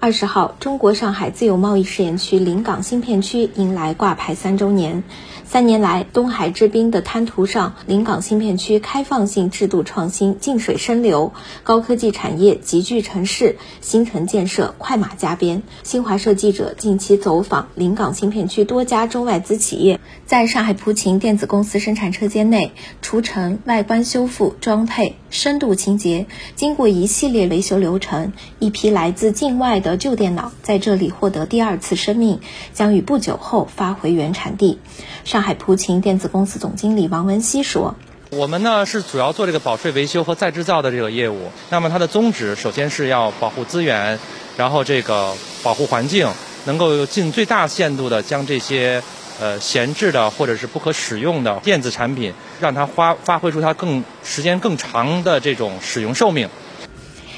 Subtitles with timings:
[0.00, 5.02] 二十号，中国上海自由贸易试验区临港新片区迎来挂牌三周年。
[5.44, 11.32] 三年来，东海之滨的滩涂上，临港新片区开放性制度创新静水深流，
[11.64, 15.64] 高科技产业集聚城市，新城建设快马加鞭。
[15.82, 22.72] 新华社记者近期走访临港新片区多家中外资企业，在上海普勤电子公司生产车间内，
[23.02, 32.38] 除尘、外观修复、装配、深度清洁，经过一系列维修流程，一批来自境外的旧电脑在这里获得第二次生命，
[32.72, 34.78] 将于不久后发回原产地。
[35.24, 35.38] 上。
[35.48, 37.94] 海普勤电子公司总经理王文熙说
[38.32, 41.50] ：“我们呢是主要做这个保税维修和再制造的这个业务。
[41.70, 44.18] 那么它的宗旨首先是要保护资源，
[44.58, 46.28] 然后这个保护环境，
[46.66, 49.02] 能够尽最大限度的将这些
[49.40, 56.48] 呃闲置的或者是不可使用的电子产品，让它发发挥出它更时间更长的这种使用寿命。”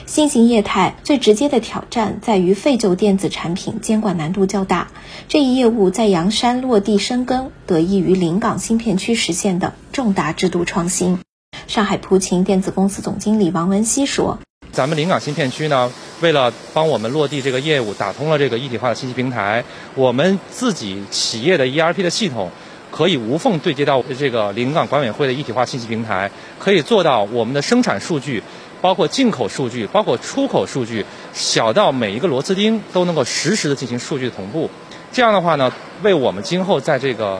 [0.06, 4.88] 新型业态最直接的挑战在于废旧电子产品监管难度较大，
[5.28, 11.20] 这一业务在阳山落地生根，得益于临港新片区实现的重大制度创新。
[11.68, 14.40] 上海普勤电子公司总经理王文熙说
[14.72, 22.50] ：“咱们临港新片区呢，为了帮我们落地这个业务，打通了这个一体化的信息平台，我们自己企业的 ERP 的系统
[22.90, 28.42] 可以无缝对接到这个临港管委会的一体化信息平台，可以做到我们的生产数据。”
[28.82, 31.04] 包括进口数据，包括出口数据，
[31.34, 34.70] 小到每一个螺丝钉都能够实时的进行数据同步。
[35.12, 35.70] 这样的话呢，
[36.02, 37.38] 为我们今后在这个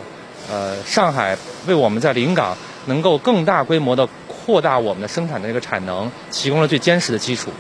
[0.50, 1.34] 呃上海，
[1.66, 7.50] 为我们在临港能够更大规模的扩大我们的生产的这个产能，提供了最坚实的基础。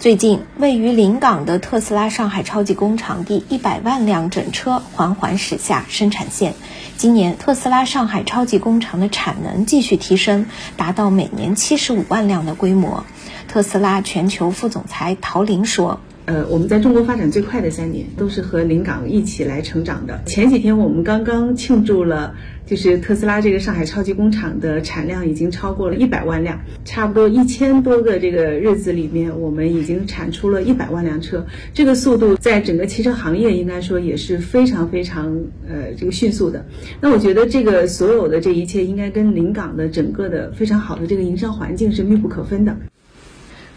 [0.00, 6.54] 最近，位于临港的特斯拉上海超级工厂第一百万辆整车缓缓驶下生产线。
[6.96, 10.46] 今年，特斯拉上海超级工厂的产能继续提升，
[10.78, 13.04] 达到每年七十五万辆的规模。
[13.46, 16.00] 特斯拉全球副总裁陶林说。
[16.26, 20.22] 呃，我们在中国发展最快的三年，都是和临港一起来成长的。
[20.26, 22.34] 前几天我们刚刚庆祝了，
[22.66, 31.44] 就是特斯拉这个上海超级工厂的产量已经超过了一百万辆，差不多一千多个这个日子里面，我们已经产出了一百万辆车。
[31.74, 35.36] 这个速度在整个汽车行业应该说也是非常非常
[35.68, 36.64] 呃这个迅速的。
[37.00, 42.76] 那我觉得这个所有的这一切应该跟临港的整个的非常好的这个营商环境是密不可分的。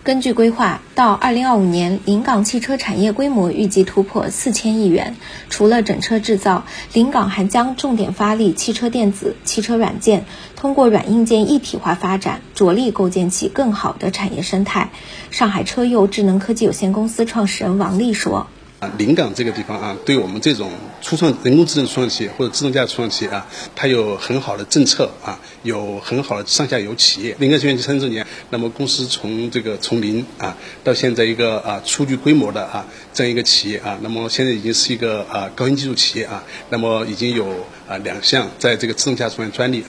[0.04, 5.16] 根据规划，到二零二五年，临港汽车产业规模预计突破四千亿元。
[5.50, 10.26] 除了整车制造，临港还将重点发力汽车电子、汽车软件，
[10.58, 14.90] 通过软硬件一体化发展，着力构建起更好的产业生态。
[15.32, 18.48] 上海车佑智能科技有限公司创始人王丽说。
[18.98, 20.72] 临港这个地方啊，对我们这种
[21.02, 27.36] 初创人工智能初创企业或者自动驾驶初创企业啊，它有很好的政策啊，有很好的上下游企业。
[27.40, 37.48] 临港新片区三十年，那么公司从这个从零啊，到现在一个啊初具规模的啊这样一个企业啊，那么现在已经是一个啊高新技术企业啊，那么已经有
[37.88, 39.84] 啊两项在这个自动驾驶方面专利。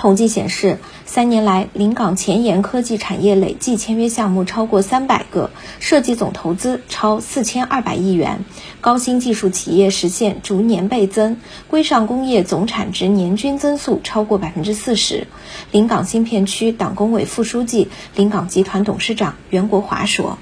[0.00, 8.46] 统计显示，三年来，临港前沿科技产业累计签约项目超过三百个，涉及总投资超四千二百亿元，
[8.80, 11.36] 高新技术企业实现逐年倍增，
[11.68, 15.26] 规上工业总产值年均增速超过百分之四十。
[15.70, 20.38] 临港新片区党工委副书记、临港集团董事长袁国华说：“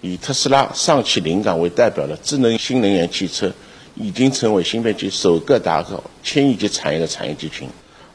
[0.00, 3.52] 以特斯拉上汽临港为代表的智能新能源汽车，
[3.94, 7.68] 已经成为新片区首个打造千亿级产业的产业集群。”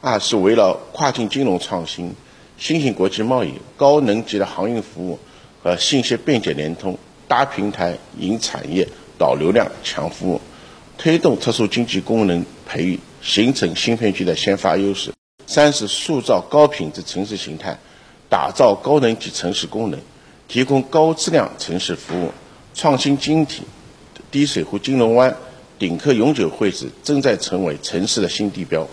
[0.04, 2.12] 二是围绕跨境金融创新、
[2.58, 5.16] 新型国际贸易、高能级的航运服务
[5.62, 6.98] 和信息便捷联通，
[7.28, 10.40] 搭平台、引产业、导流量、强服务，
[10.98, 15.12] 推动特殊经济功能培育，形成新片区的先发优势。
[15.46, 17.78] 三是塑造高品质城市形态，
[18.28, 20.00] 打造高能级城市功能，
[20.48, 22.32] 提供高质量城市服务。
[22.74, 23.62] 创新晶体、
[24.32, 25.36] 低水湖金融湾、
[25.78, 28.84] 顶客永久会址正在成为城市的新地标。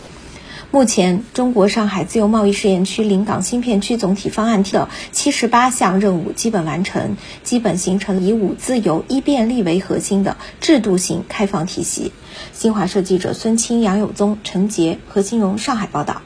[0.72, 12.12] 目前，中国上海自由贸易试验区临港新片区总体方案的七十八项任务基本完成，基本形成以五自由一便利为核心的制度型开放体系。
[12.54, 16.22] 新华社记者孙清、杨友宗、陈杰、何金荣上海报道。